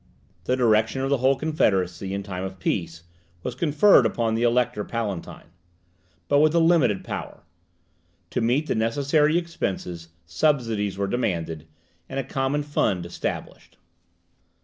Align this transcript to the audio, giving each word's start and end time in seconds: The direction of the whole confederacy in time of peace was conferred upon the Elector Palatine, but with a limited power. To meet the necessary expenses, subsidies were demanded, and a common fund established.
The 0.45 0.55
direction 0.55 1.01
of 1.03 1.11
the 1.11 1.19
whole 1.19 1.35
confederacy 1.35 2.11
in 2.11 2.23
time 2.23 2.43
of 2.43 2.57
peace 2.57 3.03
was 3.43 3.53
conferred 3.53 4.03
upon 4.03 4.33
the 4.33 4.41
Elector 4.41 4.83
Palatine, 4.83 5.51
but 6.27 6.39
with 6.39 6.55
a 6.55 6.59
limited 6.59 7.03
power. 7.03 7.43
To 8.31 8.41
meet 8.41 8.65
the 8.65 8.73
necessary 8.73 9.37
expenses, 9.37 10.07
subsidies 10.25 10.97
were 10.97 11.05
demanded, 11.05 11.67
and 12.09 12.19
a 12.19 12.23
common 12.23 12.63
fund 12.63 13.05
established. 13.05 13.77